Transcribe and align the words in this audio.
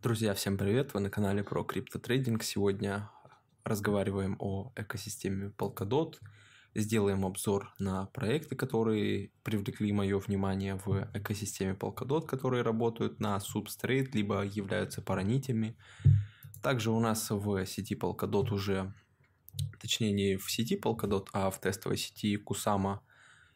Друзья, 0.00 0.32
всем 0.32 0.56
привет! 0.56 0.94
Вы 0.94 1.00
на 1.00 1.10
канале 1.10 1.42
про 1.42 1.64
криптотрейдинг. 1.64 2.44
Сегодня 2.44 3.10
разговариваем 3.64 4.36
о 4.38 4.72
экосистеме 4.76 5.52
Polkadot. 5.58 6.14
Сделаем 6.76 7.26
обзор 7.26 7.74
на 7.80 8.06
проекты, 8.06 8.54
которые 8.54 9.32
привлекли 9.42 9.92
мое 9.92 10.20
внимание 10.20 10.76
в 10.76 11.10
экосистеме 11.14 11.72
Polkadot, 11.72 12.26
которые 12.26 12.62
работают 12.62 13.18
на 13.18 13.38
Substrate, 13.38 14.10
либо 14.12 14.44
являются 14.44 15.02
паранитями. 15.02 15.76
Также 16.62 16.92
у 16.92 17.00
нас 17.00 17.28
в 17.30 17.66
сети 17.66 17.96
Polkadot 17.96 18.54
уже, 18.54 18.94
точнее 19.80 20.12
не 20.12 20.36
в 20.36 20.48
сети 20.48 20.78
Polkadot, 20.80 21.26
а 21.32 21.50
в 21.50 21.60
тестовой 21.60 21.96
сети 21.96 22.36
Kusama, 22.36 23.00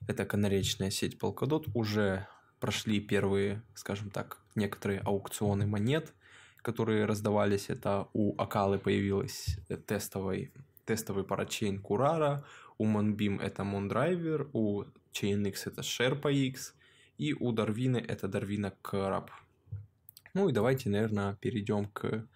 это 0.08 0.24
канаречная 0.24 0.90
сеть 0.90 1.18
Polkadot, 1.20 1.70
уже 1.72 2.26
прошли 2.58 2.98
первые, 2.98 3.62
скажем 3.76 4.10
так, 4.10 4.38
некоторые 4.56 4.98
аукционы 5.02 5.68
монет– 5.68 6.12
которые 6.62 7.04
раздавались, 7.04 7.68
это 7.68 8.08
у 8.12 8.34
Акалы 8.40 8.78
появилась 8.78 9.58
тестовый, 9.86 10.52
тестовый 10.84 11.24
парачейн 11.24 11.80
Курара, 11.80 12.44
у 12.78 12.86
Moonbeam 12.86 13.40
это 13.40 13.62
Moondriver, 13.62 14.48
у 14.52 14.84
Chainx 15.12 15.54
это 15.66 15.82
Sherpa 15.82 16.32
X, 16.32 16.74
и 17.18 17.34
у 17.34 17.52
Дарвина 17.52 17.98
это 17.98 18.28
Дарвина 18.28 18.72
Краб. 18.82 19.30
Ну 20.34 20.48
и 20.48 20.52
давайте, 20.52 20.88
наверное, 20.88 21.34
перейдем 21.34 21.86
к 21.86 22.26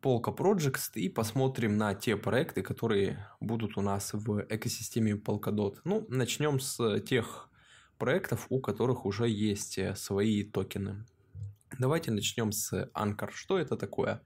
Polka 0.00 0.34
Projects 0.36 0.90
и 0.94 1.08
посмотрим 1.08 1.76
на 1.76 1.94
те 1.94 2.16
проекты, 2.16 2.62
которые 2.62 3.28
будут 3.40 3.76
у 3.76 3.82
нас 3.82 4.14
в 4.14 4.44
экосистеме 4.48 5.12
Polkadot. 5.12 5.76
Ну, 5.84 6.06
начнем 6.08 6.58
с 6.58 7.00
тех 7.00 7.48
проектов, 7.98 8.46
у 8.48 8.60
которых 8.60 9.06
уже 9.06 9.28
есть 9.28 9.78
свои 9.96 10.42
токены. 10.42 11.04
Давайте 11.78 12.10
начнем 12.10 12.52
с 12.52 12.72
Anchor. 12.94 13.30
Что 13.32 13.58
это 13.58 13.76
такое? 13.76 14.22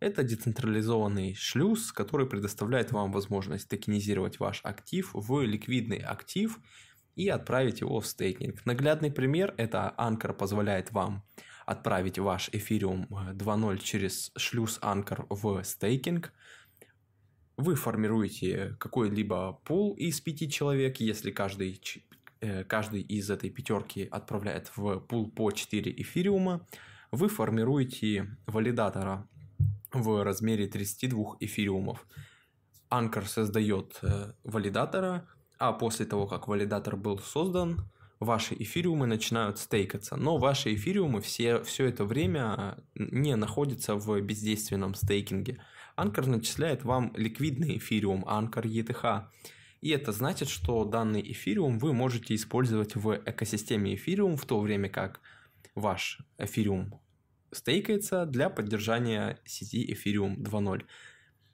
Это 0.00 0.22
децентрализованный 0.22 1.34
шлюз, 1.34 1.92
который 1.92 2.26
предоставляет 2.26 2.92
вам 2.92 3.12
возможность 3.12 3.68
токенизировать 3.68 4.38
ваш 4.38 4.60
актив 4.64 5.10
в 5.12 5.40
ликвидный 5.42 5.98
актив 5.98 6.58
и 7.16 7.28
отправить 7.28 7.80
его 7.80 8.00
в 8.00 8.06
стейкинг. 8.06 8.64
Наглядный 8.64 9.10
пример– 9.10 9.54
это 9.56 9.94
Anchor 9.98 10.32
позволяет 10.32 10.92
вам 10.92 11.24
отправить 11.66 12.18
ваш 12.18 12.48
эфириум 12.52 13.06
2.0 13.10 13.78
через 13.78 14.32
шлюз 14.36 14.78
Anchor 14.82 15.26
в 15.28 15.62
стейкинг. 15.64 16.32
Вы 17.56 17.74
формируете 17.74 18.76
какой-либо 18.78 19.60
пул 19.64 19.94
из 19.94 20.20
пяти 20.20 20.50
человек, 20.50 20.96
если 21.00 21.30
каждый, 21.30 21.80
э, 22.40 22.64
каждый 22.64 23.02
из 23.02 23.30
этой 23.30 23.50
пятерки 23.50 24.08
отправляет 24.10 24.70
в 24.76 25.00
пул 25.00 25.30
по 25.30 25.50
4 25.50 25.92
эфириума 25.98 26.66
вы 27.12 27.28
формируете 27.28 28.36
валидатора 28.46 29.28
в 29.92 30.22
размере 30.22 30.66
32 30.66 31.36
эфириумов. 31.40 32.06
Анкор 32.88 33.26
создает 33.26 33.98
э, 34.02 34.32
валидатора, 34.44 35.28
а 35.58 35.72
после 35.72 36.06
того, 36.06 36.26
как 36.26 36.48
валидатор 36.48 36.96
был 36.96 37.18
создан, 37.18 37.90
ваши 38.20 38.54
эфириумы 38.54 39.06
начинают 39.06 39.58
стейкаться. 39.58 40.16
Но 40.16 40.38
ваши 40.38 40.74
эфириумы 40.74 41.20
все, 41.20 41.62
все 41.62 41.86
это 41.86 42.04
время 42.04 42.78
не 42.94 43.36
находятся 43.36 43.94
в 43.96 44.20
бездейственном 44.20 44.94
стейкинге. 44.94 45.62
Анкор 45.96 46.26
начисляет 46.26 46.84
вам 46.84 47.12
ликвидный 47.16 47.78
эфириум, 47.78 48.24
Анкор 48.26 48.66
ETH. 48.66 49.24
И 49.80 49.90
это 49.90 50.12
значит, 50.12 50.48
что 50.48 50.84
данный 50.84 51.22
эфириум 51.32 51.78
вы 51.78 51.92
можете 51.92 52.34
использовать 52.34 52.94
в 52.96 53.20
экосистеме 53.24 53.94
эфириум, 53.94 54.36
в 54.36 54.44
то 54.44 54.60
время 54.60 54.88
как 54.88 55.20
ваш 55.74 56.20
эфириум 56.38 57.00
стейкается 57.52 58.26
для 58.26 58.50
поддержания 58.50 59.38
сети 59.44 59.92
Ethereum 59.92 60.36
2.0. 60.36 60.84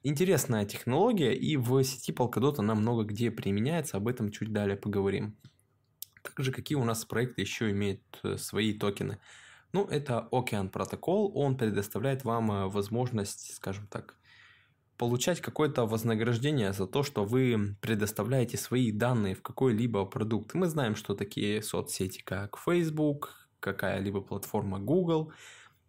Интересная 0.03 0.65
технология, 0.65 1.35
и 1.35 1.57
в 1.57 1.83
сети 1.83 2.13
Polkadot 2.13 2.57
она 2.59 2.75
много 2.75 3.05
где 3.05 3.31
применяется, 3.31 3.97
об 3.97 4.09
этом 4.09 4.31
чуть 4.31 4.53
далее 4.53 4.77
поговорим. 4.77 5.37
Также 6.23 6.53
какие 6.53 6.77
у 6.77 6.85
нас 6.85 7.05
проекты 7.05 7.41
еще 7.41 7.71
имеют 7.71 8.03
э, 8.23 8.37
свои 8.37 8.73
токены. 8.73 9.19
Ну, 9.73 9.85
это 9.85 10.29
Ocean 10.33 10.71
Protocol, 10.71 11.31
он 11.35 11.57
предоставляет 11.57 12.25
вам 12.25 12.53
э, 12.53 12.67
возможность, 12.69 13.55
скажем 13.55 13.87
так, 13.89 14.17
получать 14.97 15.41
какое-то 15.41 15.87
вознаграждение 15.87 16.73
за 16.73 16.87
то, 16.87 17.03
что 17.03 17.25
вы 17.25 17.77
предоставляете 17.81 18.57
свои 18.57 18.93
данные 18.93 19.35
в 19.35 19.43
какой-либо 19.43 20.05
продукт. 20.07 20.55
Мы 20.55 20.69
знаем, 20.69 20.95
что 20.95 21.15
такие 21.15 21.63
соцсети, 21.63 22.23
как 22.23 22.57
Facebook, 22.59 23.46
какая-либо 23.61 24.21
платформа 24.21 24.79
Google 24.79 25.33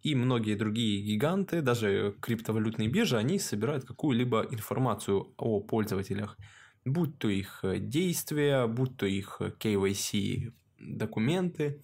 и 0.02 0.14
многие 0.14 0.54
другие 0.54 1.02
гиганты, 1.02 1.60
даже 1.60 2.14
криптовалютные 2.20 2.88
биржи, 2.88 3.16
они 3.16 3.38
собирают 3.38 3.84
какую-либо 3.84 4.46
информацию 4.50 5.34
о 5.36 5.60
пользователях, 5.60 6.38
будь 6.84 7.18
то 7.18 7.28
их 7.28 7.64
действия, 7.78 8.66
будь 8.66 8.96
то 8.96 9.06
их 9.06 9.40
KYC 9.40 10.52
документы. 10.78 11.82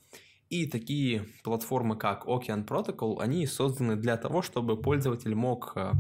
И 0.51 0.67
такие 0.67 1.27
платформы, 1.43 1.97
как 1.97 2.27
Ocean 2.27 2.67
Protocol, 2.67 3.21
они 3.21 3.47
созданы 3.47 3.97
для 3.97 4.17
того, 4.17 4.43
чтобы 4.43 4.81
пользователь 4.81 5.35
мог 5.35 5.73
э, 5.75 5.93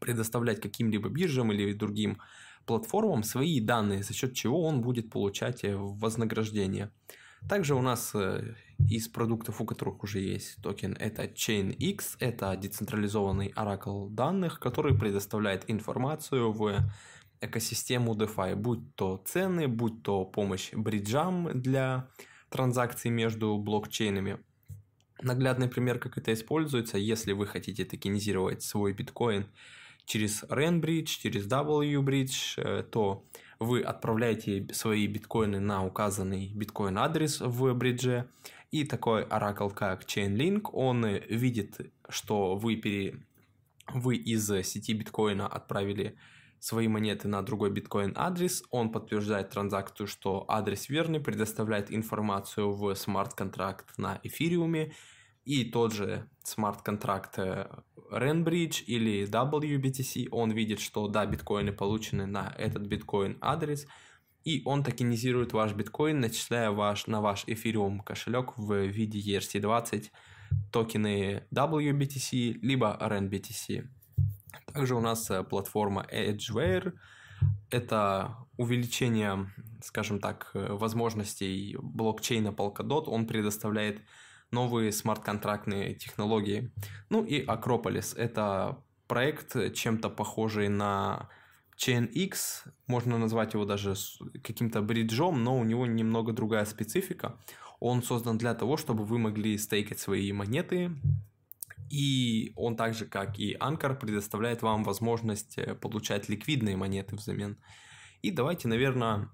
предоставлять 0.00 0.60
каким-либо 0.60 1.08
биржам 1.08 1.52
или 1.52 1.72
другим 1.74 2.18
платформам 2.66 3.22
свои 3.22 3.60
данные, 3.60 4.02
за 4.02 4.14
счет 4.14 4.34
чего 4.34 4.64
он 4.64 4.80
будет 4.80 5.10
получать 5.10 5.62
э, 5.64 5.76
вознаграждение. 5.76 6.90
Также 7.48 7.74
у 7.74 7.82
нас 7.82 8.12
э, 8.14 8.54
из 8.78 9.08
продуктов, 9.08 9.60
у 9.60 9.64
которых 9.64 10.02
уже 10.02 10.20
есть 10.20 10.62
токен, 10.62 10.96
это 10.98 11.24
ChainX, 11.24 12.16
это 12.20 12.56
децентрализованный 12.56 13.52
оракл 13.54 14.08
данных, 14.08 14.60
который 14.60 14.96
предоставляет 14.96 15.64
информацию 15.68 16.52
в 16.52 16.90
экосистему 17.40 18.14
DeFi, 18.14 18.54
будь 18.56 18.94
то 18.94 19.22
цены, 19.24 19.68
будь 19.68 20.02
то 20.02 20.24
помощь 20.24 20.72
бриджам 20.72 21.60
для 21.60 22.08
транзакций 22.50 23.10
между 23.10 23.56
блокчейнами. 23.58 24.38
Наглядный 25.20 25.68
пример, 25.68 25.98
как 25.98 26.16
это 26.16 26.32
используется, 26.32 26.96
если 26.96 27.32
вы 27.32 27.46
хотите 27.46 27.84
токенизировать 27.84 28.62
свой 28.62 28.92
биткоин 28.92 29.46
через 30.04 30.44
RenBridge, 30.44 31.06
через 31.06 31.46
WBridge, 31.46 32.54
э, 32.56 32.82
то 32.84 33.24
вы 33.58 33.82
отправляете 33.82 34.66
свои 34.72 35.06
биткоины 35.06 35.58
на 35.58 35.84
указанный 35.84 36.52
биткоин 36.54 36.96
адрес 36.98 37.40
в 37.40 37.74
бридже, 37.74 38.28
и 38.70 38.84
такой 38.84 39.24
оракл, 39.24 39.68
как 39.68 40.04
Chainlink, 40.04 40.68
он 40.72 41.06
видит, 41.06 41.92
что 42.08 42.56
вы, 42.56 42.76
пере... 42.76 43.24
вы 43.92 44.16
из 44.16 44.46
сети 44.46 44.92
биткоина 44.92 45.46
отправили 45.46 46.16
свои 46.60 46.88
монеты 46.88 47.28
на 47.28 47.42
другой 47.42 47.70
биткоин 47.70 48.12
адрес, 48.16 48.62
он 48.70 48.90
подтверждает 48.90 49.50
транзакцию, 49.50 50.06
что 50.06 50.44
адрес 50.48 50.88
верный, 50.88 51.20
предоставляет 51.20 51.92
информацию 51.92 52.72
в 52.72 52.94
смарт-контракт 52.94 53.96
на 53.96 54.20
эфириуме, 54.22 54.92
и 55.44 55.64
тот 55.64 55.92
же 55.92 56.28
смарт-контракт 56.42 57.38
э, 57.38 57.68
Renbridge 58.10 58.82
или 58.84 59.26
WBTC, 59.26 60.28
он 60.30 60.50
видит, 60.50 60.80
что 60.80 61.08
да, 61.08 61.24
биткоины 61.26 61.72
получены 61.72 62.26
на 62.26 62.54
этот 62.58 62.82
биткоин 62.82 63.38
адрес, 63.40 63.86
и 64.48 64.62
он 64.64 64.82
токенизирует 64.82 65.52
ваш 65.52 65.74
биткоин, 65.74 66.20
начисляя 66.20 66.70
ваш, 66.70 67.06
на 67.06 67.20
ваш 67.20 67.44
эфириум 67.46 68.00
кошелек 68.00 68.56
в 68.56 68.86
виде 68.86 69.18
ERC20 69.36 70.10
токены 70.72 71.44
WBTC 71.54 72.58
либо 72.62 72.96
RNBTC. 72.98 73.86
Также 74.72 74.94
у 74.94 75.00
нас 75.00 75.30
э, 75.30 75.44
платформа 75.44 76.06
Edgeware. 76.10 76.94
Это 77.70 78.36
увеличение, 78.56 79.50
скажем 79.82 80.18
так, 80.18 80.50
э, 80.54 80.72
возможностей 80.72 81.76
блокчейна 81.82 82.48
Polkadot. 82.48 83.04
Он 83.06 83.26
предоставляет 83.26 84.00
новые 84.50 84.92
смарт-контрактные 84.92 85.94
технологии. 85.94 86.72
Ну 87.10 87.22
и 87.22 87.44
Acropolis– 87.44 88.14
это 88.16 88.78
проект, 89.08 89.74
чем-то 89.74 90.08
похожий 90.08 90.68
на 90.68 91.28
ChainX, 91.78 92.68
можно 92.86 93.18
назвать 93.18 93.54
его 93.54 93.64
даже 93.64 93.94
каким-то 94.42 94.82
бриджом, 94.82 95.42
но 95.44 95.58
у 95.58 95.64
него 95.64 95.86
немного 95.86 96.32
другая 96.32 96.64
специфика. 96.64 97.38
Он 97.80 98.02
создан 98.02 98.36
для 98.36 98.54
того, 98.54 98.76
чтобы 98.76 99.04
вы 99.04 99.18
могли 99.18 99.56
стейкать 99.56 100.00
свои 100.00 100.32
монеты, 100.32 100.90
и 101.90 102.52
он 102.56 102.76
также, 102.76 103.06
как 103.06 103.38
и 103.38 103.54
Anchor, 103.54 103.94
предоставляет 103.94 104.62
вам 104.62 104.84
возможность 104.84 105.56
э, 105.56 105.74
получать 105.74 106.28
ликвидные 106.28 106.76
монеты 106.76 107.16
взамен. 107.16 107.56
И 108.20 108.30
давайте, 108.30 108.68
наверное, 108.68 109.30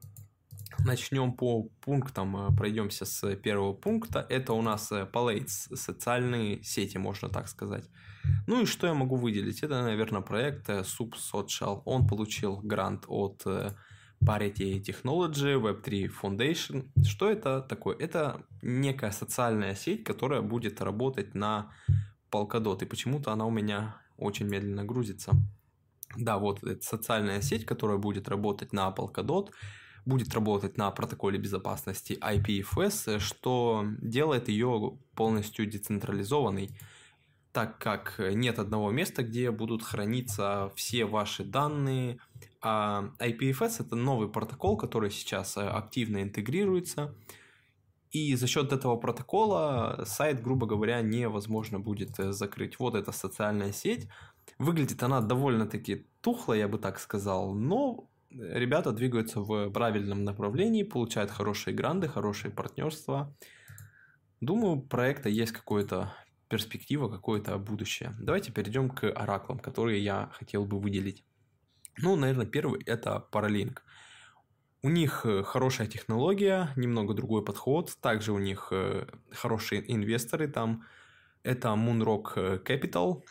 Начнем 0.84 1.32
по 1.32 1.68
пунктам, 1.80 2.36
э, 2.36 2.56
пройдемся 2.56 3.04
с 3.04 3.36
первого 3.36 3.72
пункта. 3.72 4.26
Это 4.28 4.52
у 4.52 4.62
нас 4.62 4.92
э, 4.92 5.06
Palates, 5.12 5.74
социальные 5.76 6.62
сети, 6.62 6.98
можно 6.98 7.28
так 7.28 7.48
сказать. 7.48 7.88
Ну 8.46 8.62
и 8.62 8.66
что 8.66 8.86
я 8.86 8.94
могу 8.94 9.16
выделить? 9.16 9.62
Это, 9.62 9.82
наверное, 9.82 10.22
проект 10.22 10.68
э, 10.68 10.82
SubSocial. 10.82 11.82
Он 11.84 12.06
получил 12.06 12.56
грант 12.56 13.04
от 13.08 13.46
Parity 14.24 14.82
Technology, 14.82 15.60
Web3 15.60 16.10
Foundation. 16.22 16.88
Что 17.04 17.30
это 17.30 17.60
такое? 17.60 17.96
Это 17.96 18.44
некая 18.62 19.10
социальная 19.10 19.74
сеть, 19.74 20.04
которая 20.04 20.40
будет 20.40 20.80
работать 20.80 21.34
на 21.34 21.72
Polkadot, 22.30 22.82
и 22.82 22.86
почему-то 22.86 23.32
она 23.32 23.46
у 23.46 23.50
меня 23.50 23.96
очень 24.16 24.48
медленно 24.48 24.84
грузится. 24.84 25.32
Да, 26.16 26.38
вот 26.38 26.62
эта 26.62 26.82
социальная 26.82 27.42
сеть, 27.42 27.66
которая 27.66 27.98
будет 27.98 28.28
работать 28.28 28.72
на 28.72 28.90
Polkadot, 28.90 29.50
будет 30.06 30.34
работать 30.34 30.76
на 30.76 30.90
протоколе 30.90 31.38
безопасности 31.38 32.18
IPFS, 32.20 33.18
что 33.18 33.84
делает 34.00 34.48
ее 34.48 34.98
полностью 35.14 35.66
децентрализованной, 35.66 36.70
так 37.52 37.78
как 37.78 38.16
нет 38.18 38.58
одного 38.58 38.90
места, 38.90 39.22
где 39.22 39.50
будут 39.50 39.82
храниться 39.82 40.72
все 40.74 41.04
ваши 41.04 41.44
данные. 41.44 42.18
А 42.60 43.10
IPFS 43.18 43.76
это 43.80 43.96
новый 43.96 44.28
протокол, 44.28 44.76
который 44.76 45.10
сейчас 45.10 45.56
активно 45.56 46.22
интегрируется. 46.22 47.14
И 48.10 48.34
за 48.36 48.46
счет 48.46 48.72
этого 48.72 48.96
протокола 48.96 50.04
сайт, 50.06 50.42
грубо 50.42 50.66
говоря, 50.66 51.00
невозможно 51.00 51.80
будет 51.80 52.16
закрыть. 52.16 52.78
Вот 52.78 52.94
эта 52.94 53.12
социальная 53.12 53.72
сеть. 53.72 54.08
Выглядит 54.58 55.02
она 55.02 55.20
довольно-таки 55.20 56.06
тухло, 56.20 56.54
я 56.54 56.68
бы 56.68 56.78
так 56.78 57.00
сказал, 57.00 57.54
но 57.54 58.08
ребята 58.38 58.92
двигаются 58.92 59.40
в 59.40 59.70
правильном 59.70 60.24
направлении, 60.24 60.82
получают 60.82 61.30
хорошие 61.30 61.74
гранды, 61.74 62.08
хорошие 62.08 62.50
партнерства. 62.50 63.34
Думаю, 64.40 64.76
у 64.76 64.82
проекта 64.82 65.28
есть 65.28 65.52
какое-то 65.52 66.12
перспектива, 66.48 67.08
какое-то 67.08 67.56
будущее. 67.58 68.14
Давайте 68.20 68.52
перейдем 68.52 68.90
к 68.90 69.10
ораклам, 69.10 69.58
которые 69.58 70.02
я 70.02 70.30
хотел 70.32 70.66
бы 70.66 70.78
выделить. 70.78 71.24
Ну, 71.98 72.16
наверное, 72.16 72.46
первый 72.46 72.82
это 72.84 73.26
Paralink. 73.32 73.78
У 74.82 74.90
них 74.90 75.24
э, 75.24 75.42
хорошая 75.42 75.86
технология, 75.86 76.68
немного 76.76 77.14
другой 77.14 77.42
подход. 77.44 77.96
Также 78.00 78.32
у 78.32 78.38
них 78.38 78.68
э, 78.70 79.06
хорошие 79.30 79.82
инвесторы 79.90 80.46
там. 80.48 80.82
Это 81.42 81.68
Moonrock 81.68 82.32
э, 82.36 82.58
Capital, 82.64 83.22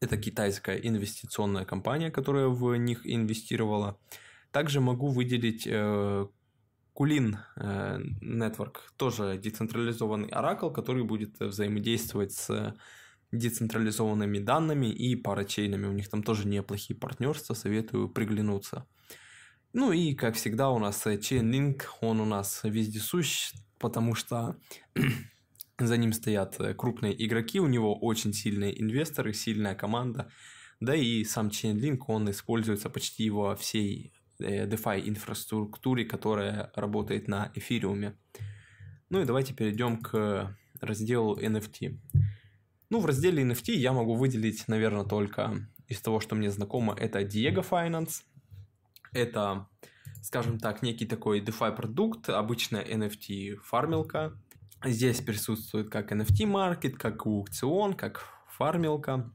это 0.00 0.16
китайская 0.16 0.76
инвестиционная 0.76 1.64
компания, 1.64 2.10
которая 2.10 2.48
в 2.48 2.76
них 2.76 3.00
инвестировала. 3.04 3.98
Также 4.50 4.80
могу 4.80 5.08
выделить 5.08 5.66
э, 5.66 6.26
Kulin 6.94 7.36
э, 7.56 7.98
Network, 8.22 8.76
тоже 8.96 9.38
децентрализованный 9.42 10.28
оракл, 10.28 10.70
который 10.70 11.04
будет 11.04 11.38
взаимодействовать 11.40 12.32
с 12.32 12.74
децентрализованными 13.32 14.38
данными 14.38 14.86
и 14.86 15.16
парачейнами. 15.16 15.86
У 15.86 15.92
них 15.92 16.08
там 16.08 16.22
тоже 16.22 16.46
неплохие 16.46 16.98
партнерства, 16.98 17.54
советую 17.54 18.08
приглянуться. 18.08 18.86
Ну 19.72 19.92
и, 19.92 20.14
как 20.14 20.36
всегда, 20.36 20.70
у 20.70 20.78
нас 20.78 21.06
Chainlink, 21.06 21.82
он 22.00 22.20
у 22.20 22.24
нас 22.24 22.60
вездесущ, 22.64 23.52
потому 23.78 24.14
что 24.14 24.56
За 25.78 25.96
ним 25.98 26.12
стоят 26.12 26.58
э, 26.58 26.74
крупные 26.74 27.26
игроки, 27.26 27.60
у 27.60 27.66
него 27.66 27.94
очень 27.98 28.32
сильные 28.32 28.80
инвесторы, 28.80 29.34
сильная 29.34 29.74
команда. 29.74 30.30
Да 30.80 30.94
и 30.94 31.22
сам 31.24 31.48
Chainlink, 31.48 31.98
он 32.06 32.30
используется 32.30 32.88
почти 32.88 33.28
во 33.28 33.54
всей 33.56 34.12
э, 34.38 34.66
DeFi 34.66 35.06
инфраструктуре, 35.06 36.06
которая 36.06 36.72
работает 36.74 37.28
на 37.28 37.52
эфириуме. 37.54 38.16
Ну 39.10 39.20
и 39.20 39.26
давайте 39.26 39.52
перейдем 39.52 39.98
к 39.98 40.56
разделу 40.80 41.38
NFT. 41.38 41.98
Ну, 42.88 43.00
в 43.00 43.06
разделе 43.06 43.42
NFT 43.42 43.72
я 43.72 43.92
могу 43.92 44.14
выделить, 44.14 44.68
наверное, 44.68 45.04
только 45.04 45.68
из 45.88 46.00
того, 46.00 46.20
что 46.20 46.34
мне 46.34 46.50
знакомо, 46.50 46.94
это 46.98 47.20
Diego 47.20 47.66
Finance. 47.68 48.22
Это, 49.12 49.68
скажем 50.22 50.58
так, 50.58 50.82
некий 50.82 51.06
такой 51.06 51.40
DeFi 51.40 51.74
продукт, 51.76 52.28
обычная 52.28 52.84
NFT 52.84 53.56
фармилка, 53.56 54.38
Здесь 54.84 55.20
присутствует 55.20 55.88
как 55.90 56.12
NFT-маркет, 56.12 56.96
как 56.96 57.26
аукцион, 57.26 57.94
как 57.94 58.24
фармилка 58.48 59.32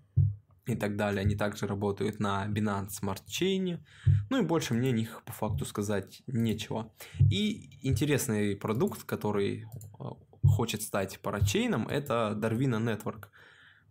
и 0.65 0.75
так 0.75 0.95
далее. 0.95 1.21
Они 1.21 1.35
также 1.35 1.67
работают 1.67 2.19
на 2.19 2.45
Binance 2.47 2.89
Smart 3.01 3.21
Chain. 3.27 3.79
Ну 4.29 4.41
и 4.41 4.45
больше 4.45 4.73
мне 4.73 4.89
о 4.89 4.93
них 4.93 5.23
по 5.25 5.33
факту 5.33 5.65
сказать 5.65 6.21
нечего. 6.27 6.93
И 7.31 7.79
интересный 7.81 8.55
продукт, 8.55 9.03
который 9.03 9.65
э, 9.99 10.03
хочет 10.43 10.83
стать 10.83 11.19
парачейном, 11.19 11.87
это 11.87 12.37
Darwina 12.39 12.79
Network. 12.79 13.25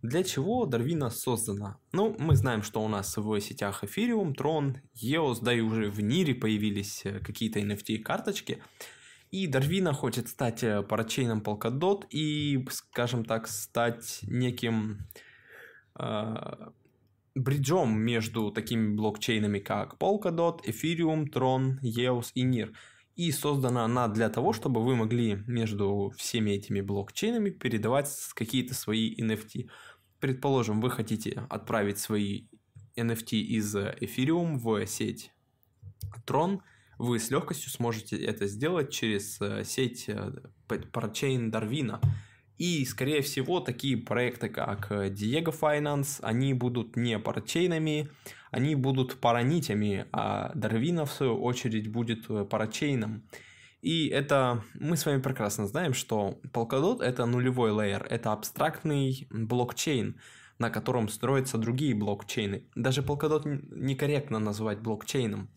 Для 0.03 0.23
чего 0.23 0.67
Darwina 0.67 1.11
создана? 1.11 1.77
Ну, 1.93 2.17
мы 2.19 2.37
знаем, 2.37 2.63
что 2.63 2.83
у 2.83 2.89
нас 2.89 3.17
в 3.17 3.41
сетях 3.41 3.85
Ethereum, 3.85 4.35
Tron, 4.35 4.77
EOS, 4.95 5.41
да 5.43 5.53
и 5.53 5.61
уже 5.61 5.91
в 5.91 6.01
Нире 6.01 6.35
появились 6.35 7.03
э, 7.05 7.19
какие-то 7.19 7.59
NFT-карточки– 7.61 8.63
и 9.31 9.47
Дарвина 9.47 9.93
хочет 9.93 10.29
стать 10.29 10.65
э, 10.65 10.83
парачейном 10.83 11.41
Polkadot 11.41 12.05
и, 12.11 12.67
скажем 12.71 13.25
так, 13.25 13.47
стать 13.47 14.21
неким 14.23 15.07
э, 15.99 16.35
бриджом 17.37 17.97
между 18.01 18.51
такими 18.51 18.95
блокчейнами, 18.95 19.61
как 19.61 19.97
Polkadot, 19.99 20.61
Ethereum, 20.67 21.31
Tron, 21.31 21.79
EOS 21.81 22.33
и 22.35 22.45
NIR. 22.45 22.75
И 23.15 23.31
создана 23.31 23.85
она 23.85 24.09
для 24.09 24.31
того, 24.31 24.53
чтобы 24.53 24.83
вы 24.85 24.97
могли 24.97 25.37
между 25.47 26.13
всеми 26.17 26.53
этими 26.53 26.81
блокчейнами 26.81 27.51
передавать 27.51 28.09
какие-то 28.35 28.75
свои 28.75 29.15
NFT. 29.15 29.69
Предположим, 30.19 30.81
вы 30.81 30.91
хотите 30.91 31.47
отправить 31.49 31.99
свои 31.99 32.47
NFT 32.97 33.39
из 33.39 33.77
Ethereum 33.77 34.57
в 34.57 34.85
сеть 34.87 35.31
Tron– 36.27 36.61
вы 37.01 37.19
с 37.19 37.31
легкостью 37.31 37.71
сможете 37.71 38.23
это 38.23 38.47
сделать 38.47 38.91
через 38.93 39.41
э, 39.41 39.65
сеть 39.65 40.05
э, 40.09 40.33
парачейн 40.67 41.51
Дарвина. 41.51 41.99
И, 42.59 42.85
скорее 42.85 43.23
всего, 43.23 43.61
такие 43.61 43.97
проекты, 43.97 44.51
как 44.51 44.93
э, 44.93 45.09
Diego 45.09 45.59
Finance, 45.59 46.19
они 46.21 46.53
будут 46.53 46.97
не 46.97 47.19
парачейнами, 47.19 48.11
они 48.51 48.75
будут 48.75 49.19
паранитями, 49.19 50.09
а 50.13 50.53
Дарвина, 50.55 51.07
в 51.07 51.13
свою 51.13 51.43
очередь, 51.43 51.91
будет 51.91 52.27
парачейном. 52.51 53.23
И 53.81 54.09
это 54.09 54.63
мы 54.75 54.99
с 54.99 55.07
вами 55.07 55.23
прекрасно 55.23 55.67
знаем, 55.67 55.95
что 55.95 56.39
Polkadot 56.53 57.03
это 57.03 57.25
нулевой 57.25 57.71
лейер, 57.71 58.07
это 58.11 58.33
абстрактный 58.33 59.27
блокчейн, 59.31 60.21
на 60.59 60.69
котором 60.69 61.09
строятся 61.09 61.57
другие 61.57 61.95
блокчейны. 61.95 62.65
Даже 62.75 63.01
Polkadot 63.01 63.47
некорректно 63.75 64.39
назвать 64.39 64.81
блокчейном. 64.81 65.49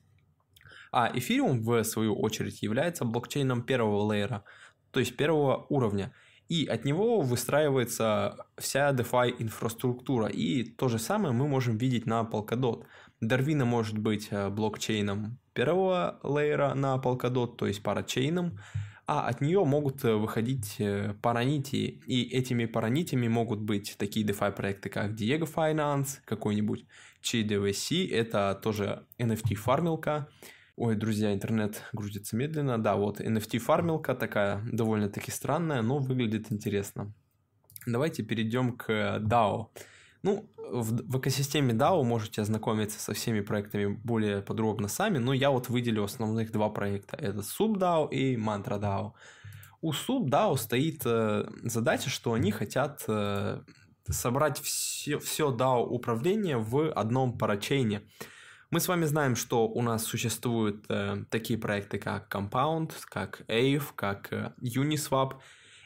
А 0.94 1.12
Ethereum, 1.12 1.60
в 1.60 1.84
свою 1.84 2.16
очередь, 2.16 2.62
является 2.62 3.04
блокчейном 3.04 3.64
первого 3.64 4.04
лейера, 4.04 4.44
то 4.92 5.00
есть 5.00 5.18
первого 5.18 5.66
уровня. 5.70 6.14
И 6.50 6.68
от 6.68 6.86
него 6.86 7.22
выстраивается 7.22 8.46
вся 8.60 8.92
DeFi 8.92 9.36
инфраструктура. 9.40 10.28
И 10.28 10.64
то 10.64 10.88
же 10.90 11.00
самое 11.00 11.34
мы 11.34 11.48
можем 11.48 11.78
видеть 11.78 12.06
на 12.06 12.22
Polkadot. 12.22 12.86
Darwina 13.24 13.66
может 13.66 13.98
быть 13.98 14.28
э, 14.30 14.50
блокчейном 14.50 15.40
первого 15.54 16.20
лейера 16.22 16.76
на 16.76 16.98
Polkadot, 16.98 17.56
то 17.56 17.66
есть 17.66 17.82
парачейном, 17.82 18.60
а 19.08 19.28
от 19.28 19.42
нее 19.42 19.64
могут 19.66 20.04
э, 20.06 20.14
выходить 20.14 20.76
э, 20.80 21.16
паранитии. 21.22 22.02
И 22.06 22.24
этими 22.24 22.66
паранитиями 22.66 23.28
могут 23.28 23.60
быть 23.60 23.96
такие 23.98 24.26
DeFi 24.26 24.52
проекты, 24.52 24.90
как 24.90 25.12
Diego 25.12 25.50
Finance, 25.52 26.20
какой-нибудь 26.26 26.86
CDVC, 27.24 28.12
это 28.12 28.60
тоже 28.62 29.08
NFT-фармилка, 29.18 30.28
Ой, 30.76 30.96
друзья, 30.96 31.32
интернет 31.32 31.84
грузится 31.94 32.36
медленно. 32.36 32.82
Да, 32.82 32.96
вот 32.96 33.22
NFT-фармилка 33.22 34.16
такая 34.16 34.64
довольно-таки 34.72 35.30
странная, 35.30 35.84
но 35.84 36.00
выглядит 36.00 36.52
интересно. 36.52 37.14
Давайте 37.86 38.24
перейдем 38.24 38.76
к 38.76 39.20
DAO. 39.20 39.68
Ну, 40.24 40.50
в, 40.58 41.12
в 41.12 41.20
экосистеме 41.20 41.74
DAO 41.74 42.02
можете 42.04 42.42
ознакомиться 42.42 43.00
со 43.00 43.14
всеми 43.14 43.42
проектами 43.42 43.86
более 43.86 44.42
подробно 44.42 44.88
сами, 44.88 45.20
но 45.20 45.34
я 45.34 45.52
вот 45.52 45.70
выделю 45.70 46.06
основных 46.06 46.52
два 46.52 46.70
проекта. 46.70 47.18
Это 47.18 47.42
SubDAO 47.42 48.10
и 48.10 48.36
MantraDAO. 48.36 49.12
У 49.82 49.92
SubDAO 49.92 50.58
стоит 50.58 51.04
э, 51.06 51.46
задача, 51.62 52.10
что 52.10 52.34
они 52.34 52.50
хотят 52.50 53.04
э, 53.08 53.62
собрать 54.10 54.60
все, 54.60 55.20
все 55.20 55.56
DAO 55.56 55.86
управление 55.86 56.58
в 56.58 56.92
одном 56.92 57.38
парачейне. 57.38 58.02
Мы 58.74 58.80
с 58.80 58.88
вами 58.88 59.06
знаем, 59.06 59.36
что 59.36 59.68
у 59.68 59.84
нас 59.84 60.04
существуют 60.04 60.86
э, 60.90 61.26
такие 61.30 61.60
проекты, 61.60 62.00
как 62.00 62.36
Compound, 62.36 62.92
как 63.06 63.42
AVE, 63.48 63.84
как 63.96 64.34
э, 64.34 64.52
Uniswap, 64.64 65.34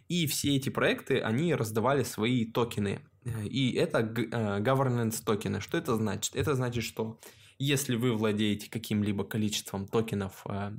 и 0.08 0.26
все 0.26 0.56
эти 0.56 0.70
проекты, 0.70 1.20
они 1.20 1.54
раздавали 1.54 2.04
свои 2.04 2.46
токены. 2.46 3.02
И 3.44 3.74
это 3.74 4.00
э, 4.00 4.62
governance 4.62 5.22
токены. 5.22 5.60
Что 5.60 5.78
это 5.78 5.98
значит? 5.98 6.34
Это 6.38 6.56
значит, 6.56 6.86
что 6.86 7.20
если 7.60 7.98
вы 7.98 8.14
владеете 8.14 8.70
каким-либо 8.70 9.26
количеством 9.26 9.86
токенов, 9.86 10.46
э, 10.48 10.72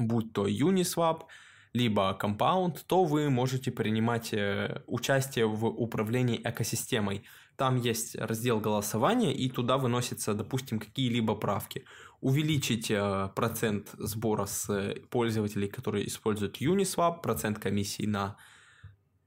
будь 0.00 0.32
то 0.32 0.48
Uniswap, 0.48 1.26
либо 1.74 2.18
Compound, 2.20 2.78
то 2.88 3.04
вы 3.04 3.30
можете 3.30 3.70
принимать 3.70 4.34
э, 4.34 4.82
участие 4.88 5.46
в 5.46 5.64
управлении 5.64 6.40
экосистемой. 6.42 7.22
Там 7.58 7.76
есть 7.76 8.14
раздел 8.14 8.60
голосования, 8.60 9.34
и 9.34 9.50
туда 9.50 9.78
выносятся, 9.78 10.32
допустим, 10.32 10.78
какие-либо 10.78 11.34
правки. 11.34 11.84
Увеличить 12.20 12.88
э, 12.88 13.30
процент 13.34 13.88
сбора 13.98 14.46
с 14.46 14.94
пользователей, 15.10 15.66
которые 15.66 16.06
используют 16.06 16.60
Uniswap, 16.60 17.20
процент 17.20 17.58
комиссии 17.58 18.06
на 18.06 18.36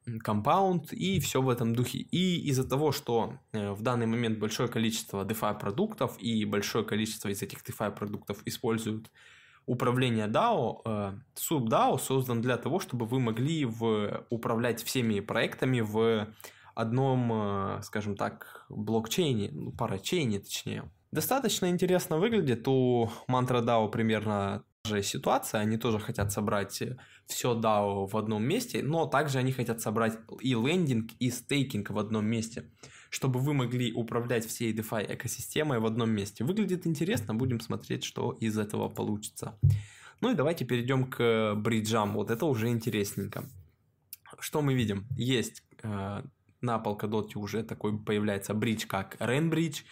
Compound 0.07 0.95
и 0.95 1.19
все 1.19 1.41
в 1.41 1.50
этом 1.50 1.75
духе. 1.75 1.97
И 1.97 2.50
из-за 2.50 2.63
того, 2.63 2.93
что 2.93 3.33
э, 3.51 3.71
в 3.73 3.81
данный 3.81 4.05
момент 4.05 4.39
большое 4.39 4.69
количество 4.69 5.25
DeFi 5.25 5.59
продуктов 5.59 6.15
и 6.17 6.45
большое 6.45 6.85
количество 6.85 7.27
из 7.27 7.41
этих 7.41 7.59
DeFi 7.63 7.91
продуктов 7.91 8.41
используют 8.45 9.11
управление 9.65 10.27
DAO, 10.27 10.81
э, 10.85 11.13
SubDAO 11.35 12.00
создан 12.00 12.41
для 12.41 12.55
того, 12.55 12.79
чтобы 12.79 13.05
вы 13.05 13.19
могли 13.19 13.65
в, 13.65 14.25
управлять 14.29 14.81
всеми 14.81 15.19
проектами 15.19 15.81
в 15.81 16.29
одном, 16.75 17.31
э, 17.31 17.81
скажем 17.83 18.15
так, 18.15 18.65
блокчейне, 18.69 19.49
ну, 19.51 19.71
парачейне 19.71 20.39
точнее. 20.39 20.91
Достаточно 21.11 21.69
интересно 21.69 22.17
выглядит. 22.17 22.67
У 22.67 23.09
Mantra 23.27 23.63
DAO 23.63 23.89
примерно 23.89 24.63
же 24.85 25.03
ситуация, 25.03 25.61
они 25.61 25.77
тоже 25.77 25.99
хотят 25.99 26.31
собрать 26.31 26.81
все 27.27 27.59
DAO 27.59 28.07
в 28.07 28.17
одном 28.17 28.43
месте, 28.43 28.81
но 28.81 29.05
также 29.05 29.39
они 29.39 29.51
хотят 29.51 29.81
собрать 29.81 30.17
и 30.41 30.53
лендинг, 30.53 31.11
и 31.19 31.29
стейкинг 31.29 31.91
в 31.91 31.99
одном 31.99 32.25
месте, 32.25 32.69
чтобы 33.09 33.39
вы 33.39 33.53
могли 33.53 33.93
управлять 33.93 34.45
всей 34.45 34.73
DeFi 34.73 35.15
экосистемой 35.15 35.79
в 35.79 35.85
одном 35.85 36.09
месте. 36.09 36.43
Выглядит 36.43 36.87
интересно, 36.87 37.35
будем 37.35 37.59
смотреть, 37.59 38.03
что 38.03 38.31
из 38.31 38.57
этого 38.57 38.89
получится. 38.89 39.57
Ну 40.21 40.31
и 40.31 40.35
давайте 40.35 40.65
перейдем 40.65 41.09
к 41.09 41.55
бриджам, 41.55 42.13
вот 42.13 42.31
это 42.31 42.45
уже 42.45 42.69
интересненько. 42.69 43.43
Что 44.39 44.61
мы 44.61 44.73
видим? 44.73 45.07
Есть 45.17 45.63
э, 45.83 46.23
на 46.61 46.81
Polkadot 46.83 47.31
уже 47.35 47.63
такой 47.63 47.97
появляется 47.97 48.53
бридж, 48.53 48.85
как 48.87 49.15
Rainbridge, 49.19 49.83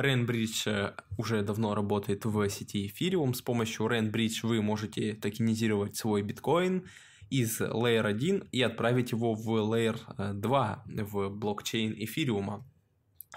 Rainbridge 0.00 0.62
э, 0.66 0.92
уже 1.18 1.42
давно 1.42 1.74
работает 1.74 2.24
в 2.24 2.48
сети 2.48 2.86
Ethereum. 2.86 3.34
С 3.34 3.42
помощью 3.42 3.86
Rainbridge 3.86 4.40
вы 4.42 4.62
можете 4.62 5.14
токенизировать 5.14 5.96
свой 5.96 6.22
биткоин 6.22 6.86
из 7.28 7.60
Layer 7.60 8.06
1 8.06 8.48
и 8.50 8.62
отправить 8.62 9.12
его 9.12 9.34
в 9.34 9.48
Layer 9.48 9.98
2 10.34 10.84
э, 10.86 11.02
в 11.04 11.30
блокчейн 11.30 11.92
Ethereum. 11.92 12.62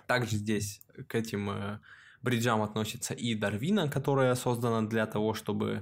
Также 0.08 0.38
здесь 0.38 0.82
к 1.08 1.16
этим 1.16 1.50
э, 1.50 1.80
бриджам 2.22 2.62
относится 2.62 3.14
и 3.14 3.38
Darwin, 3.38 3.90
которая 3.90 4.34
создана 4.36 4.82
для 4.88 5.06
того, 5.06 5.34
чтобы 5.34 5.82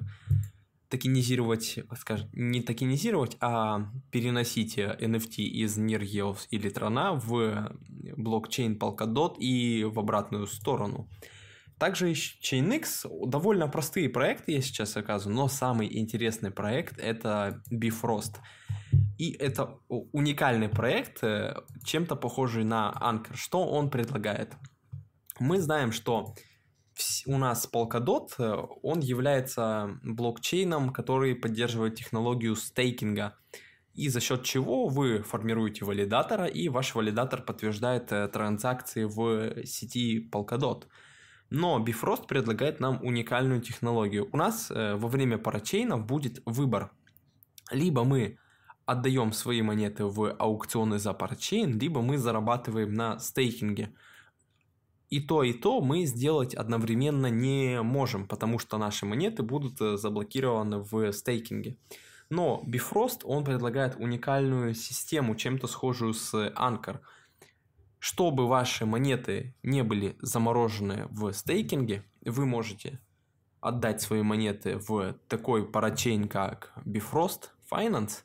токенизировать, 0.92 1.80
скажем, 1.98 2.30
не 2.34 2.62
токенизировать, 2.62 3.38
а 3.40 3.90
переносить 4.12 4.78
NFT 4.78 5.38
из 5.38 5.78
Nirgeos 5.78 6.48
или 6.52 6.70
Трона 6.70 7.14
в 7.14 7.72
блокчейн 8.18 8.78
Polkadot 8.78 9.38
и 9.40 9.86
в 9.86 9.98
обратную 9.98 10.48
сторону. 10.48 11.10
Также 11.80 12.12
Chainx 12.12 13.08
довольно 13.26 13.68
простые 13.68 14.10
проекты 14.10 14.52
я 14.52 14.62
сейчас 14.62 14.98
оказываю, 14.98 15.36
но 15.36 15.48
самый 15.48 15.98
интересный 15.98 16.52
проект 16.52 17.00
это 17.00 17.64
Bifrost. 17.72 18.36
И 19.18 19.32
это 19.32 19.80
уникальный 19.88 20.68
проект, 20.70 21.24
э, 21.24 21.56
чем-то 21.86 22.18
похожий 22.18 22.66
на 22.66 22.92
Anchor. 23.02 23.36
Что 23.36 23.66
он 23.66 23.90
предлагает? 23.90 24.54
Мы 25.40 25.62
знаем, 25.62 25.92
что 25.92 26.36
у 27.26 27.38
нас 27.38 27.70
Polkadot, 27.72 28.30
э, 28.38 28.68
он 28.84 29.00
является 29.00 29.98
блокчейном, 30.04 30.92
который 30.92 31.36
поддерживает 31.36 31.96
технологию 31.96 32.56
стейкинга, 32.56 33.38
и 33.94 34.10
за 34.10 34.20
счет 34.20 34.44
чего 34.44 34.88
вы 34.88 35.22
формируете 35.22 35.86
валидатора, 35.86 36.46
и 36.46 36.70
ваш 36.70 36.96
валидатор 36.96 37.42
подтверждает 37.42 38.12
э, 38.12 38.28
транзакции 38.28 39.06
в 39.06 39.66
сети 39.66 40.30
Polkadot. 40.32 40.86
Но 41.50 41.84
Bifrost 41.84 42.28
предлагает 42.28 42.80
нам 42.80 43.00
уникальную 43.04 43.62
технологию. 43.62 44.30
У 44.32 44.38
нас 44.38 44.72
э, 44.72 44.96
во 44.96 45.08
время 45.08 45.38
парачейнов 45.38 46.06
будет 46.06 46.42
выбор. 46.46 46.92
Либо 47.72 48.04
мы 48.04 48.38
отдаем 48.86 49.32
свои 49.34 49.62
монеты 49.62 50.06
в 50.06 50.36
аукционы 50.38 51.00
за 51.00 51.14
парачейн, 51.14 51.78
либо 51.78 52.02
мы 52.02 52.18
зарабатываем 52.18 52.94
на 52.94 53.20
стейкинге– 53.20 53.94
и 55.12 55.20
то, 55.20 55.44
и 55.44 55.52
то 55.52 55.82
мы 55.82 56.06
сделать 56.06 56.56
одновременно 56.56 57.28
не 57.28 57.82
можем, 57.82 58.28
потому 58.28 58.60
что 58.60 58.78
наши 58.78 59.06
монеты 59.06 59.44
будут 59.44 59.80
э, 59.82 59.98
заблокированы 59.98 60.80
в 60.80 61.12
стейкинге. 61.12 61.78
Но 62.30 62.64
Bifrost, 62.66 63.20
он 63.26 63.44
предлагает 63.44 63.98
уникальную 63.98 64.74
систему, 64.74 65.36
чем-то 65.36 65.68
схожую 65.68 66.14
с 66.14 66.34
Anchor. 66.34 67.02
Чтобы 68.00 68.48
ваши 68.48 68.86
монеты 68.86 69.54
не 69.64 69.84
были 69.84 70.16
заморожены 70.22 71.08
в 71.10 71.34
стейкинге, 71.34 72.06
вы 72.26 72.46
можете 72.46 73.02
отдать 73.60 74.02
свои 74.02 74.22
монеты 74.22 74.78
в 74.78 75.18
такой 75.28 75.68
парачейн, 75.68 76.30
как 76.30 76.72
Bifrost 76.86 77.50
Finance. 77.70 78.24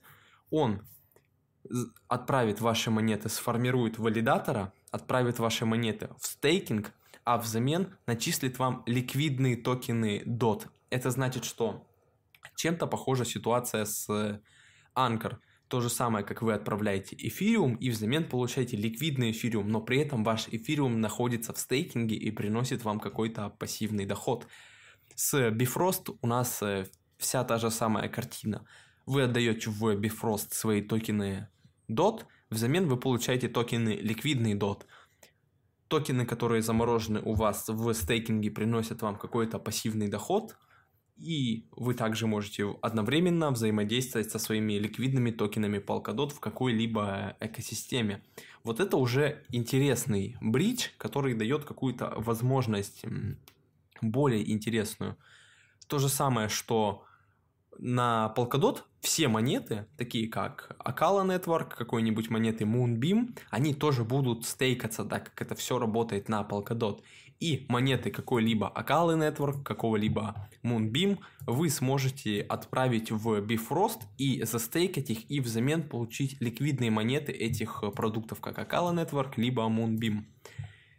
Он 0.50 0.82
отправит 2.08 2.60
ваши 2.60 2.90
монеты, 2.90 3.28
сформирует 3.28 3.98
валидатора, 3.98 4.72
отправит 4.90 5.38
ваши 5.38 5.66
монеты 5.66 6.08
в 6.18 6.26
стейкинг, 6.26 6.92
а 7.24 7.38
взамен 7.38 7.96
начислит 8.06 8.58
вам 8.58 8.82
ликвидные 8.86 9.56
токены 9.56 10.22
DOT. 10.26 10.68
Это 10.90 11.10
значит, 11.10 11.44
что 11.44 11.86
чем-то 12.56 12.86
похожа 12.86 13.24
ситуация 13.24 13.84
с 13.84 14.08
Anchor. 14.96 15.38
То 15.68 15.80
же 15.80 15.90
самое, 15.90 16.24
как 16.24 16.42
вы 16.42 16.54
отправляете 16.54 17.16
эфириум 17.18 17.74
и 17.74 17.90
взамен 17.90 18.28
получаете 18.28 18.76
ликвидный 18.76 19.32
эфириум, 19.32 19.68
но 19.68 19.80
при 19.80 19.98
этом 19.98 20.22
ваш 20.22 20.46
эфириум 20.48 21.00
находится 21.00 21.52
в 21.52 21.58
стейкинге 21.58 22.14
и 22.14 22.30
приносит 22.30 22.84
вам 22.84 23.00
какой-то 23.00 23.50
пассивный 23.50 24.06
доход. 24.06 24.46
С 25.16 25.34
Bifrost 25.50 26.16
у 26.22 26.26
нас 26.26 26.62
э, 26.62 26.86
вся 27.18 27.42
та 27.42 27.58
же 27.58 27.70
самая 27.70 28.08
картина. 28.08 28.64
Вы 29.06 29.22
отдаете 29.22 29.70
в 29.70 29.84
Bifrost 29.96 30.52
свои 30.52 30.82
токены 30.82 31.48
DOT, 31.88 32.24
взамен 32.50 32.86
вы 32.88 32.96
получаете 32.96 33.48
токены 33.48 33.90
ликвидный 33.90 34.54
DOT. 34.54 34.82
Токены, 35.88 36.26
которые 36.26 36.62
заморожены 36.62 37.20
у 37.20 37.34
вас 37.34 37.68
в 37.68 37.92
стейкинге, 37.94 38.50
приносят 38.50 39.02
вам 39.02 39.16
какой-то 39.16 39.58
пассивный 39.58 40.08
доход, 40.08 40.56
и 41.16 41.66
вы 41.70 41.94
также 41.94 42.26
можете 42.26 42.76
одновременно 42.82 43.50
взаимодействовать 43.50 44.30
со 44.30 44.38
своими 44.38 44.74
ликвидными 44.74 45.30
токенами 45.30 45.78
Polkadot 45.78 46.30
в 46.30 46.40
какой-либо 46.40 47.36
экосистеме. 47.40 48.22
Вот 48.64 48.80
это 48.80 48.96
уже 48.96 49.44
интересный 49.50 50.36
бридж, 50.40 50.88
который 50.98 51.34
дает 51.34 51.64
какую-то 51.64 52.12
возможность 52.16 53.04
более 54.02 54.50
интересную. 54.50 55.16
То 55.86 55.98
же 55.98 56.08
самое, 56.08 56.48
что 56.48 57.04
на 57.78 58.32
Polkadot 58.36 58.82
все 59.00 59.28
монеты, 59.28 59.86
такие 59.96 60.28
как 60.28 60.76
Akala 60.78 61.24
Network, 61.24 61.76
какой-нибудь 61.76 62.30
монеты 62.30 62.64
Moonbeam, 62.64 63.38
они 63.50 63.74
тоже 63.74 64.04
будут 64.04 64.44
стейкаться, 64.44 65.04
так 65.04 65.24
как 65.30 65.42
это 65.42 65.54
все 65.54 65.78
работает 65.78 66.28
на 66.28 66.42
Polkadot. 66.42 67.02
И 67.38 67.66
монеты 67.68 68.10
какой-либо 68.10 68.72
Akala 68.74 69.16
Network, 69.16 69.62
какого-либо 69.62 70.48
Moonbeam 70.64 71.18
вы 71.46 71.68
сможете 71.70 72.40
отправить 72.40 73.10
в 73.10 73.40
Bifrost 73.42 74.00
и 74.16 74.42
застейкать 74.42 75.10
их, 75.10 75.30
и 75.30 75.40
взамен 75.40 75.88
получить 75.88 76.40
ликвидные 76.40 76.90
монеты 76.90 77.32
этих 77.32 77.84
продуктов, 77.94 78.40
как 78.40 78.58
Akala 78.58 78.94
Network, 78.94 79.34
либо 79.36 79.62
Moonbeam. 79.62 80.24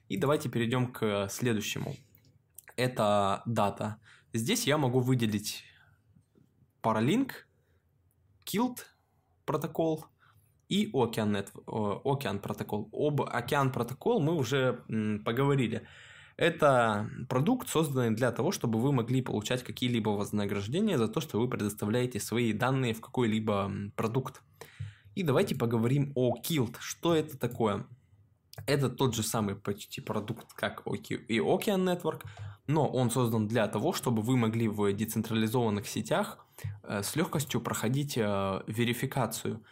И 0.10 0.18
давайте 0.18 0.48
перейдем 0.48 0.94
к 0.94 1.28
следующему. 1.30 1.96
Это 2.78 3.42
дата. 3.46 3.98
Здесь 4.32 4.68
я 4.68 4.78
могу 4.78 5.00
выделить 5.00 5.64
Paralink, 6.88 7.32
Kilt 8.46 8.86
протокол 9.46 10.06
и 10.70 10.90
Ocean, 10.94 11.32
Net, 11.34 11.52
Ocean 11.66 12.40
протокол. 12.40 12.90
Об 12.94 13.22
Океан 13.22 13.72
протокол 13.74 14.22
мы 14.22 14.36
уже 14.36 14.84
поговорили. 15.26 15.86
Это 16.38 17.10
продукт, 17.28 17.68
созданный 17.68 18.16
для 18.16 18.32
того, 18.32 18.52
чтобы 18.52 18.80
вы 18.80 18.94
могли 18.94 19.22
получать 19.22 19.64
какие-либо 19.64 20.10
вознаграждения 20.10 20.98
за 20.98 21.08
то, 21.08 21.20
что 21.20 21.40
вы 21.40 21.50
предоставляете 21.50 22.20
свои 22.20 22.54
данные 22.54 22.94
в 22.94 23.02
какой-либо 23.02 23.72
продукт. 23.96 24.42
И 25.16 25.24
давайте 25.24 25.56
поговорим 25.56 26.14
о 26.16 26.38
Kilt. 26.38 26.76
Что 26.80 27.16
это 27.16 27.38
такое? 27.38 27.86
Это 28.66 28.90
тот 28.90 29.14
же 29.14 29.24
самый 29.24 29.56
почти 29.56 30.00
продукт, 30.00 30.54
как 30.54 30.84
и 30.86 31.40
Ocean 31.40 31.84
Network, 31.84 32.22
но 32.68 32.88
он 32.88 33.10
создан 33.10 33.48
для 33.48 33.68
того, 33.68 33.94
чтобы 33.94 34.22
вы 34.22 34.38
могли 34.38 34.68
в 34.68 34.92
децентрализованных 34.94 35.88
сетях 35.88 36.48
Э, 36.84 37.04
с 37.04 37.16
легкостью 37.16 37.62
проходить 37.62 38.18
э, 38.18 38.62
верификацию. 38.68 39.64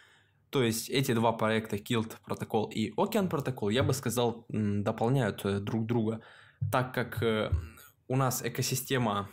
То 0.50 0.62
есть 0.62 0.88
эти 0.88 1.12
два 1.12 1.32
проекта 1.32 1.76
Kilt 1.76 2.16
протокол 2.24 2.66
и 2.66 2.92
Ocean 2.92 3.28
протокол, 3.28 3.70
я 3.70 3.82
бы 3.82 3.92
сказал, 3.92 4.46
дополняют 4.48 5.44
э, 5.44 5.58
друг 5.58 5.86
друга, 5.86 6.20
так 6.72 6.94
как 6.94 7.22
у 8.08 8.16
нас 8.16 8.42
экосистема 8.42 9.28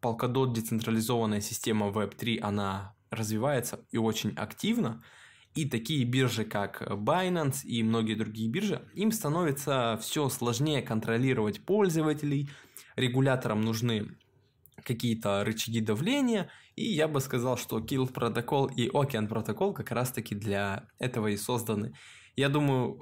Polkadot, 0.00 0.52
децентрализованная 0.52 1.40
система 1.40 1.88
Web3, 1.88 2.40
она 2.40 2.94
развивается 3.10 3.80
и 3.90 3.98
очень 3.98 4.30
активно, 4.30 5.02
и 5.54 5.66
такие 5.66 6.04
биржи, 6.04 6.44
как 6.44 6.82
Binance 6.82 7.64
и 7.64 7.82
многие 7.82 8.14
другие 8.14 8.48
биржи, 8.48 8.82
им 8.94 9.12
становится 9.12 9.98
все 10.02 10.28
сложнее 10.28 10.82
контролировать 10.82 11.60
пользователей, 11.60 12.50
регуляторам 12.96 13.60
нужны 13.60 14.16
какие-то 14.84 15.44
рычаги 15.44 15.80
давления, 15.80 16.50
и 16.76 16.84
я 16.84 17.08
бы 17.08 17.20
сказал, 17.20 17.56
что 17.56 17.78
Kill 17.78 18.12
протокол 18.12 18.66
и 18.66 18.88
Ocean 18.88 19.28
протокол 19.28 19.72
как 19.72 19.90
раз-таки 19.92 20.34
для 20.34 20.88
этого 20.98 21.28
и 21.28 21.36
созданы. 21.36 21.94
Я 22.36 22.48
думаю, 22.48 23.00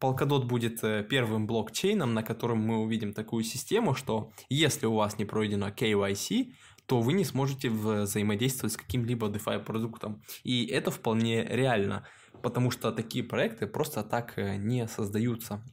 Polkadot 0.00 0.44
будет 0.44 0.84
э, 0.84 1.02
первым 1.08 1.46
блокчейном, 1.46 2.12
на 2.12 2.22
котором 2.22 2.58
мы 2.58 2.78
увидим 2.78 3.14
такую 3.14 3.42
систему, 3.44 3.94
что 3.94 4.32
если 4.50 4.86
у 4.86 4.94
вас 4.94 5.18
не 5.18 5.24
пройдено 5.24 5.68
KYC, 5.68 6.52
то 6.86 7.00
вы 7.00 7.14
не 7.14 7.24
сможете 7.24 7.70
взаимодействовать 7.70 8.74
с 8.74 8.76
каким-либо 8.76 9.28
DeFi 9.28 9.64
продуктом. 9.64 10.22
И 10.42 10.66
это 10.66 10.90
вполне 10.90 11.44
реально, 11.44 12.06
потому 12.42 12.70
что 12.70 12.92
такие 12.92 13.24
проекты 13.24 13.66
просто 13.66 14.02
так 14.02 14.38
э, 14.38 14.56
не 14.56 14.86
создаются. 14.88 15.64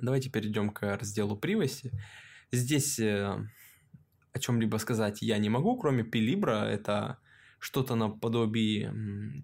Давайте 0.00 0.30
перейдем 0.30 0.70
к 0.70 0.96
разделу 0.96 1.38
Privacy. 1.38 1.90
Здесь 2.50 2.98
э, 2.98 3.36
о 4.32 4.38
чем-либо 4.38 4.76
сказать 4.78 5.22
я 5.22 5.38
не 5.38 5.48
могу, 5.48 5.78
кроме 5.78 6.02
Pilibra. 6.02 6.64
Это 6.64 7.18
что-то 7.64 7.94
наподобие 7.94 8.92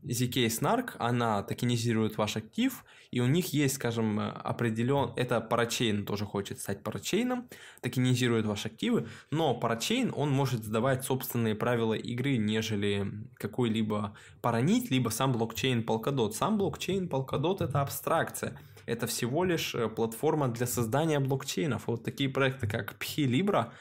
ZK 0.05 0.49
Snark, 0.49 0.91
она 0.99 1.43
токенизирует 1.43 2.19
ваш 2.19 2.37
актив, 2.37 2.85
и 3.11 3.21
у 3.21 3.27
них 3.27 3.55
есть, 3.55 3.77
скажем, 3.77 4.21
определен... 4.21 5.15
Это 5.17 5.41
парачейн 5.41 6.05
тоже 6.05 6.27
хочет 6.27 6.61
стать 6.61 6.83
парачейном, 6.83 7.49
токенизирует 7.81 8.45
ваши 8.45 8.69
активы, 8.69 9.09
но 9.31 9.59
парачейн, 9.59 10.13
он 10.15 10.31
может 10.31 10.65
задавать 10.65 11.03
собственные 11.03 11.55
правила 11.55 11.95
игры, 11.95 12.37
нежели 12.37 13.11
какой-либо 13.39 14.15
паранить, 14.43 14.91
либо 14.91 15.09
сам 15.09 15.33
блокчейн 15.33 15.81
Polkadot. 15.81 16.33
Сам 16.33 16.59
блокчейн 16.59 17.09
Polkadot 17.09 17.65
это 17.65 17.81
абстракция, 17.81 18.61
это 18.85 19.07
всего 19.07 19.45
лишь 19.45 19.75
э, 19.75 19.89
платформа 19.89 20.49
для 20.49 20.67
создания 20.67 21.21
блокчейнов. 21.21 21.87
Вот 21.87 22.05
такие 22.05 22.29
проекты, 22.29 22.69
как 22.69 22.97
Phi 23.01 23.25
Libra, 23.25 23.73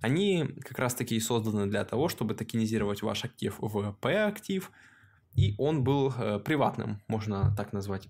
они 0.00 0.46
как 0.62 0.78
раз 0.78 0.94
таки 0.94 1.16
и 1.16 1.20
созданы 1.20 1.66
для 1.66 1.84
того, 1.84 2.08
чтобы 2.08 2.34
токенизировать 2.34 3.02
ваш 3.02 3.24
актив 3.24 3.54
в 3.58 3.92
P-актив, 4.00 4.70
и 5.34 5.54
он 5.58 5.84
был 5.84 6.12
э, 6.16 6.38
приватным, 6.40 7.02
можно 7.08 7.54
так 7.56 7.72
назвать. 7.72 8.08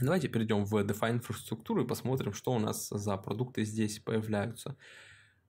Давайте 0.00 0.28
перейдем 0.28 0.64
в 0.64 0.74
DeFi 0.74 1.10
инфраструктуру 1.10 1.82
и 1.82 1.86
посмотрим, 1.86 2.32
что 2.32 2.52
у 2.52 2.58
нас 2.58 2.88
за 2.88 3.16
продукты 3.16 3.64
здесь 3.64 3.98
появляются. 3.98 4.76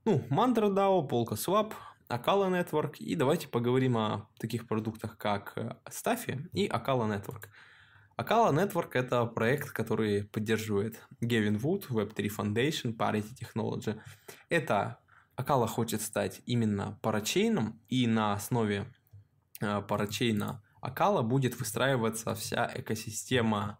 Ну, 0.05 0.25
MantraDAO, 0.29 1.07
PolkaSwap, 1.07 1.73
Akala 2.09 2.49
Network, 2.49 2.97
и 2.97 3.15
давайте 3.15 3.47
поговорим 3.47 3.97
о 3.97 4.27
таких 4.39 4.67
продуктах, 4.67 5.17
как 5.17 5.55
Stafi 5.85 6.49
и 6.53 6.67
Akala 6.67 7.07
Network. 7.07 7.49
Akala 8.17 8.51
Network– 8.51 8.91
это 8.93 9.25
проект, 9.25 9.71
который 9.71 10.23
поддерживает 10.23 10.99
Gavin 11.21 11.59
Wood, 11.61 11.87
Web3 11.89 12.29
Foundation, 12.35 12.97
Parity 12.97 13.33
Technology. 13.39 13.99
Это 14.49 14.99
Акала 15.39 15.67
хочет 15.67 16.01
стать 16.01 16.41
именно 16.45 16.99
парачейном, 17.01 17.81
и 17.87 18.07
на 18.07 18.33
основе 18.33 18.93
э, 19.61 19.81
парачейна 19.87 20.61
Акала 20.81 21.21
будет 21.21 21.57
выстраиваться 21.57 22.35
вся 22.35 22.69
экосистема, 22.75 23.79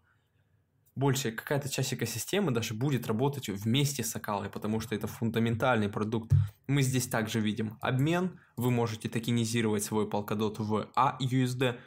большая 0.95 1.33
какая-то 1.33 1.67
часть 1.67 1.93
экосистемы 1.93 2.51
даже 2.51 2.73
будет 2.73 3.07
работать 3.07 3.49
вместе 3.49 4.05
с 4.05 4.15
Акалой, 4.15 4.49
потому 4.49 4.79
что 4.79 4.95
это 4.95 5.07
фундаментальный 5.07 5.89
продукт. 5.89 6.31
Мы 6.67 6.81
здесь 6.81 7.09
также 7.09 7.41
видим 7.41 7.77
обмен, 7.81 8.39
вы 8.55 8.71
можете 8.71 9.09
токенизировать 9.09 9.83
свой 9.83 10.07
Polkadot 10.07 10.55
в 10.59 10.87
AUSD, 10.95 11.77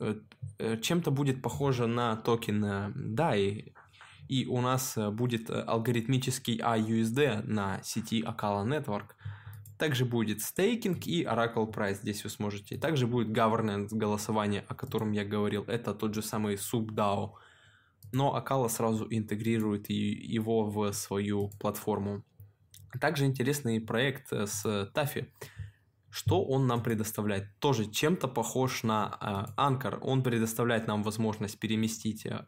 э, 0.00 0.14
э, 0.58 0.76
чем-то 0.80 1.12
будет 1.12 1.40
похоже 1.40 1.86
на 1.86 2.16
токен 2.16 2.64
DAI, 2.64 3.74
и 4.30 4.46
у 4.46 4.60
нас 4.60 4.96
будет 5.12 5.50
алгоритмический 5.50 6.60
AUSD 6.60 7.42
на 7.46 7.82
сети 7.82 8.22
Akala 8.22 8.64
Network. 8.64 9.16
Также 9.76 10.04
будет 10.04 10.40
стейкинг 10.40 11.04
и 11.06 11.24
Oracle 11.24 11.68
Price 11.72 11.94
здесь 11.94 12.22
вы 12.22 12.30
сможете. 12.30 12.78
Также 12.78 13.08
будет 13.08 13.36
governance 13.36 13.88
голосование, 13.90 14.64
о 14.68 14.74
котором 14.76 15.10
я 15.10 15.24
говорил. 15.24 15.64
Это 15.64 15.94
тот 15.94 16.14
же 16.14 16.22
самый 16.22 16.54
SubDAO. 16.54 17.32
Но 18.12 18.36
Акала 18.36 18.68
сразу 18.68 19.08
интегрирует 19.10 19.90
его 19.90 20.70
в 20.70 20.92
свою 20.92 21.50
платформу. 21.58 22.22
Также 23.00 23.24
интересный 23.24 23.80
проект 23.80 24.32
с 24.32 24.64
Tafi. 24.94 25.26
Что 26.08 26.44
он 26.44 26.68
нам 26.68 26.84
предоставляет? 26.84 27.58
Тоже 27.58 27.90
чем-то 27.90 28.28
похож 28.28 28.84
на 28.84 29.18
э, 29.20 29.60
Anchor. 29.60 29.98
Он 30.02 30.22
предоставляет 30.22 30.86
нам 30.86 31.02
возможность 31.02 31.58
переместить 31.58 32.26
э, 32.26 32.46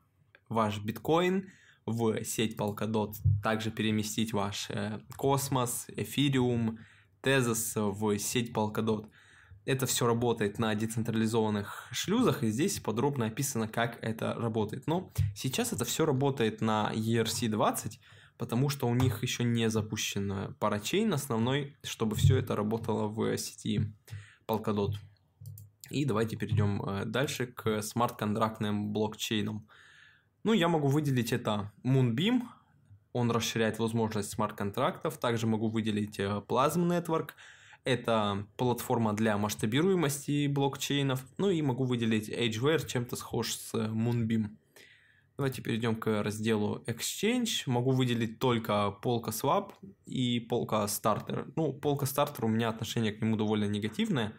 ваш 0.48 0.78
биткоин 0.80 1.48
в 1.86 2.22
сеть 2.24 2.56
Polkadot, 2.56 3.14
также 3.42 3.70
переместить 3.70 4.32
ваш 4.32 4.70
э, 4.70 5.00
Космос, 5.16 5.86
Эфириум, 5.96 6.78
Tezos 7.22 7.74
в 7.76 8.18
сеть 8.18 8.52
Polkadot. 8.52 9.08
Это 9.64 9.86
все 9.86 10.06
работает 10.06 10.58
на 10.58 10.74
децентрализованных 10.74 11.88
шлюзах, 11.92 12.42
и 12.42 12.50
здесь 12.50 12.80
подробно 12.80 13.26
описано, 13.26 13.68
как 13.68 13.98
это 14.02 14.34
работает. 14.34 14.86
Но 14.86 15.12
сейчас 15.36 15.72
это 15.72 15.84
все 15.84 16.04
работает 16.04 16.60
на 16.60 16.90
ERC-20, 16.92 17.98
потому 18.38 18.68
что 18.68 18.88
у 18.88 18.94
них 18.94 19.22
еще 19.22 19.44
не 19.44 19.70
запущен 19.70 20.54
парачейн 20.58 21.12
основной, 21.12 21.76
чтобы 21.84 22.16
все 22.16 22.38
это 22.38 22.56
работало 22.56 23.06
в 23.06 23.36
сети 23.38 23.92
Polkadot. 24.48 24.94
И 25.92 26.06
давайте 26.06 26.36
перейдем 26.36 26.82
э, 26.82 27.04
дальше 27.04 27.46
к 27.46 27.82
смарт-контрактным 27.82 28.92
блокчейнам. 28.92 29.68
Ну, 30.44 30.52
я 30.52 30.68
могу 30.68 30.88
выделить 30.88 31.32
это 31.32 31.72
Moonbeam, 31.84 32.42
он 33.12 33.30
расширяет 33.30 33.78
возможность 33.78 34.30
смарт-контрактов. 34.30 35.18
Также 35.18 35.46
могу 35.46 35.68
выделить 35.68 36.18
э, 36.18 36.42
Plasm 36.48 36.88
Network. 36.88 37.30
Это 37.84 38.46
платформа 38.56 39.12
для 39.12 39.36
масштабируемости 39.36 40.46
блокчейнов. 40.46 41.24
Ну 41.36 41.50
и 41.50 41.60
могу 41.62 41.84
выделить 41.84 42.28
EdgeWare, 42.30 42.86
чем-то 42.86 43.16
схож 43.16 43.54
с 43.54 43.74
Moonbeam. 43.74 44.46
Давайте 45.36 45.62
перейдем 45.62 45.96
к 45.96 46.22
разделу 46.22 46.82
Exchange. 46.86 47.64
Могу 47.66 47.90
выделить 47.90 48.38
только 48.38 48.96
Polkaswap 49.02 49.72
и 50.06 50.46
Polkastarter. 50.48 51.52
Ну, 51.56 51.78
Polkastarter 51.78 52.44
у 52.44 52.48
меня 52.48 52.68
отношение 52.68 53.12
к 53.12 53.20
нему 53.20 53.36
довольно 53.36 53.64
негативное. 53.64 54.32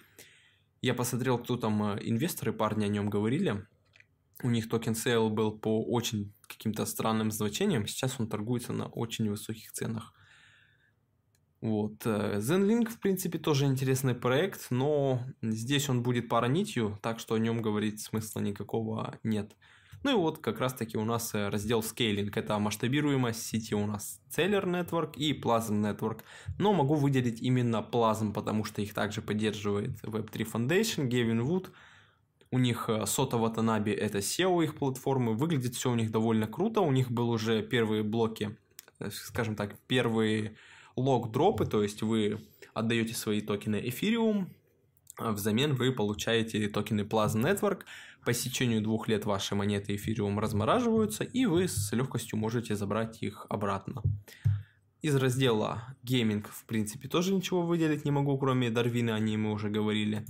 Я 0.81 0.93
посмотрел, 0.93 1.37
кто 1.37 1.57
там 1.57 1.83
э, 1.83 1.99
инвесторы, 2.01 2.53
парни 2.53 2.85
о 2.85 2.87
нем 2.87 3.09
говорили. 3.09 3.67
У 4.43 4.49
них 4.49 4.67
token 4.67 4.93
sale 4.93 5.29
был 5.29 5.57
по 5.57 5.81
очень 5.81 6.33
каким-то 6.47 6.85
странным 6.85 7.31
значением. 7.31 7.87
Сейчас 7.87 8.19
он 8.19 8.27
торгуется 8.27 8.73
на 8.73 8.87
очень 8.87 9.29
высоких 9.29 9.71
ценах. 9.71 10.13
Вот. 11.61 12.05
Э, 12.05 12.39
ZenLink, 12.39 12.89
в 12.89 12.99
принципе, 12.99 13.39
тоже 13.39 13.65
интересный 13.65 14.13
проект, 14.13 14.67
но 14.69 15.23
здесь 15.41 15.87
он 15.87 16.03
будет 16.03 16.27
паранитью, 16.27 16.99
так 17.01 17.19
что 17.19 17.35
о 17.35 17.39
нем 17.39 17.61
говорить 17.61 18.01
смысла 18.01 18.41
никакого 18.41 19.17
нет. 19.23 19.55
Ну 20.03 20.11
и 20.11 20.15
вот 20.15 20.39
как 20.39 20.59
раз 20.59 20.73
таки 20.73 20.97
у 20.97 21.05
нас 21.05 21.33
э, 21.33 21.47
раздел 21.47 21.79
Scaling. 21.79 22.29
Это 22.35 22.59
масштабируемость 22.59 23.45
сети 23.45 23.73
у 23.75 23.85
нас 23.85 24.19
Celler 24.29 24.65
Network 24.65 25.13
и 25.15 25.31
Plasm 25.39 25.81
Network. 25.81 26.19
Но 26.59 26.73
могу 26.73 26.95
выделить 26.95 27.41
именно 27.41 27.77
Plasm, 27.77 28.33
потому 28.33 28.65
что 28.65 28.81
их 28.81 28.93
также 28.93 29.21
поддерживает 29.21 30.03
Web3 30.03 30.51
Foundation, 30.51 31.07
Gavin 31.07 31.39
Wood– 31.47 31.69
у 32.53 32.59
них 32.59 32.87
э, 32.87 33.07
Сота 33.07 33.37
Ватанаби 33.37 33.91
это 33.91 34.19
SEO 34.19 34.63
их 34.63 34.75
платформы, 34.75 35.33
выглядит 35.33 35.73
все 35.73 35.91
у 35.91 35.95
них 35.95 36.11
довольно 36.11 36.45
круто, 36.45 36.81
у 36.81 36.91
них 36.91 37.09
был 37.09 37.31
уже 37.31 37.63
первые 37.63 38.03
блоки, 38.03 38.55
э, 38.99 39.09
скажем 39.09 39.55
так, 39.55 39.75
первые 39.87 40.55
лог-дропы, 40.95 41.65
то 41.65 41.81
есть 41.81 42.03
вы 42.03 42.47
отдаете 42.75 43.15
свои 43.15 43.41
токены 43.41 43.77
Ethereum, 43.77 44.49
а 45.17 45.31
взамен 45.31 45.73
вы 45.73 45.91
получаете 45.91 46.69
токены 46.69 47.01
Plasma 47.01 47.41
Network, 47.41 47.85
по 48.23 48.31
истечению 48.31 48.83
двух 48.83 49.07
лет 49.07 49.25
ваши 49.25 49.55
монеты 49.55 49.95
Ethereum 49.95 50.39
размораживаются, 50.39 51.23
и 51.23 51.47
вы 51.47 51.67
с 51.67 51.91
легкостью 51.91 52.37
можете 52.37 52.75
забрать 52.75 53.23
их 53.23 53.47
обратно. 53.49 54.03
Из 55.01 55.15
раздела 55.15 55.95
Gaming, 56.03 56.45
в 56.47 56.65
принципе, 56.65 57.07
тоже 57.07 57.33
ничего 57.33 57.63
выделить 57.63 58.05
не 58.05 58.11
могу, 58.11 58.37
кроме 58.37 58.69
Дарвина, 58.69 59.15
о 59.15 59.19
ней 59.19 59.37
мы 59.37 59.51
уже 59.53 59.71
говорили. 59.71 60.23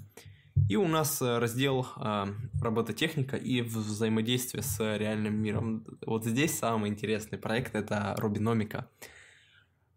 И 0.69 0.77
у 0.77 0.87
нас 0.87 1.21
э, 1.21 1.39
раздел 1.39 1.85
э, 1.97 2.25
робототехника 2.61 3.35
и 3.35 3.61
взаимодействие 3.61 4.63
с 4.63 4.79
реальным 4.97 5.35
миром. 5.35 5.85
Вот 6.05 6.25
здесь 6.25 6.57
самый 6.57 6.89
интересный 6.89 7.37
проект 7.37 7.75
это 7.75 8.15
Робиномика. 8.17 8.89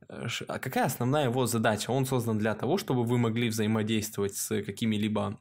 А 0.08 0.58
какая 0.58 0.84
основная 0.84 1.24
его 1.24 1.46
задача? 1.46 1.90
Он 1.90 2.04
создан 2.04 2.38
для 2.38 2.54
того, 2.54 2.78
чтобы 2.78 3.04
вы 3.04 3.16
могли 3.16 3.48
взаимодействовать 3.48 4.34
с 4.34 4.62
какими-либо 4.62 5.38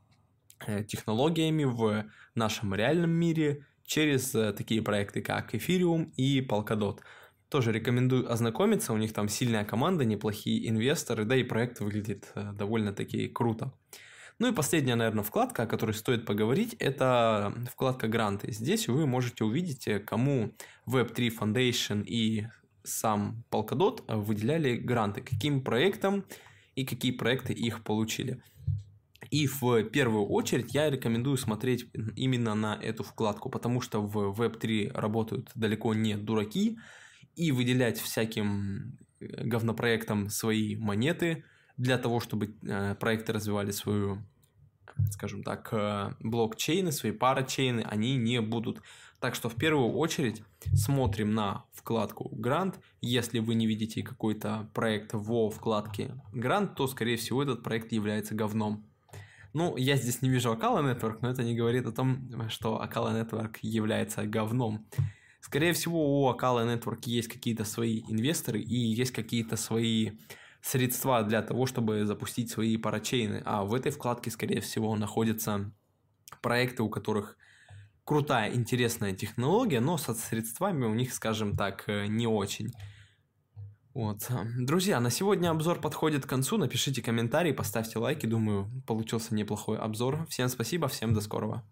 э, 0.67 0.83
технологиями 0.83 1.63
в 1.63 2.05
нашем 2.35 2.75
реальном 2.75 3.11
мире 3.11 3.65
через 3.83 4.29
такие 4.55 4.81
проекты, 4.81 5.21
как 5.21 5.55
Ethereum 5.55 6.11
и 6.17 6.39
Polkadot. 6.41 6.99
Тоже 7.49 7.71
рекомендую 7.71 8.31
ознакомиться, 8.31 8.93
у 8.93 8.97
них 8.97 9.13
там 9.13 9.27
сильная 9.29 9.65
команда, 9.65 10.05
неплохие 10.05 10.67
инвесторы, 10.69 11.25
да 11.25 11.35
и 11.35 11.43
проект 11.43 11.79
выглядит 11.79 12.31
довольно-таки 12.35 13.27
круто. 13.27 13.71
Ну 14.37 14.49
и 14.49 14.53
последняя, 14.53 14.95
наверное, 14.95 15.23
вкладка, 15.23 15.63
о 15.63 15.67
которой 15.67 15.93
стоит 15.93 16.25
поговорить, 16.25 16.75
это 16.79 17.53
вкладка 17.71 18.07
«Гранты». 18.07 18.51
Здесь 18.51 18.87
вы 18.87 19.07
можете 19.07 19.45
увидеть, 19.45 19.87
кому 20.05 20.53
Web3 20.87 21.31
Foundation 21.39 22.03
и 22.03 22.47
сам 22.83 23.45
Polkadot 23.49 24.03
выделяли 24.07 24.75
гранты, 24.75 25.21
каким 25.21 25.63
проектам 25.63 26.25
и 26.75 26.85
какие 26.85 27.11
проекты 27.11 27.53
их 27.53 27.83
получили. 27.83 28.43
И 29.31 29.47
в 29.47 29.83
первую 29.85 30.25
очередь 30.25 30.73
я 30.73 30.89
рекомендую 30.89 31.37
смотреть 31.37 31.89
именно 32.15 32.55
на 32.55 32.75
эту 32.75 33.03
вкладку, 33.03 33.49
потому 33.49 33.81
что 33.81 34.01
в 34.01 34.39
Web3 34.39 34.91
работают 34.93 35.49
далеко 35.55 35.93
не 35.93 36.15
дураки, 36.15 36.77
и 37.35 37.51
выделять 37.51 37.99
всяким 37.99 38.97
э, 39.19 39.43
говнопроектам 39.43 40.29
свои 40.29 40.75
монеты 40.75 41.43
для 41.77 41.97
того, 41.97 42.19
чтобы 42.19 42.55
э, 42.63 42.95
проекты 42.95 43.33
развивали 43.33 43.71
свою, 43.71 44.21
скажем 45.11 45.43
так, 45.43 45.69
э, 45.71 46.13
блокчейны, 46.19 46.91
свои 46.91 47.11
парачейны, 47.11 47.81
они 47.81 48.15
не 48.15 48.41
будут. 48.41 48.81
Так 49.19 49.35
что 49.35 49.49
в 49.49 49.55
первую 49.55 49.93
очередь 49.93 50.43
смотрим 50.73 51.33
на 51.33 51.65
вкладку 51.73 52.29
Грант. 52.31 52.79
Если 53.01 53.39
вы 53.39 53.55
не 53.55 53.67
видите 53.67 54.03
какой-то 54.03 54.69
проект 54.73 55.13
во 55.13 55.49
вкладке 55.49 56.15
Грант, 56.33 56.75
то, 56.75 56.87
скорее 56.87 57.17
всего, 57.17 57.43
этот 57.43 57.63
проект 57.63 57.91
является 57.91 58.35
говном. 58.35 58.85
Ну, 59.53 59.77
я 59.77 59.95
здесь 59.95 60.21
не 60.21 60.29
вижу 60.29 60.51
Акала 60.51 60.79
Network, 60.79 61.19
но 61.21 61.29
это 61.29 61.41
не 61.41 61.55
говорит 61.55 61.85
о 61.85 61.93
том, 61.93 62.49
что 62.49 62.81
Акала 62.81 63.09
Network 63.09 63.57
является 63.61 64.25
говном. 64.25 64.85
Скорее 65.39 65.71
всего, 65.73 66.21
у 66.21 66.27
Акала 66.27 66.65
Network 66.65 67.03
есть 67.05 67.29
какие-то 67.29 67.63
свои 67.63 68.01
инвесторы 68.09 68.59
и 68.59 68.75
есть 68.75 69.11
какие-то 69.11 69.55
свои 69.55 70.11
средства 70.65 71.21
для 71.21 71.43
того, 71.43 71.67
чтобы 71.67 72.05
запустить 72.05 72.49
свои 72.49 72.75
парачейны. 72.77 73.43
А 73.45 73.63
в 73.63 73.73
этой 73.75 73.91
вкладке, 73.91 74.31
скорее 74.31 74.61
всего, 74.61 74.95
находятся 74.95 75.71
проекты, 76.41 76.81
у 76.81 76.89
которых 76.89 77.37
крутая, 78.03 78.51
интересная 78.53 79.13
технология, 79.13 79.79
но 79.79 79.97
со 79.97 80.15
средствами 80.15 80.85
у 80.85 80.95
них, 80.95 81.13
скажем 81.13 81.55
так, 81.55 81.85
не 81.87 82.25
очень. 82.25 82.71
Вот. 83.93 84.29
Друзья, 84.59 84.99
на 84.99 85.11
сегодня 85.11 85.51
обзор 85.51 85.79
подходит 85.79 86.25
к 86.25 86.29
концу. 86.29 86.57
Напишите 86.57 87.01
комментарии, 87.01 87.51
поставьте 87.51 87.99
лайки. 87.99 88.25
Думаю, 88.25 88.69
получился 88.87 89.35
неплохой 89.35 89.77
обзор. 89.77 90.25
Всем 90.29 90.49
спасибо, 90.49 90.87
всем 90.87 91.13
до 91.13 91.21
скорого. 91.21 91.63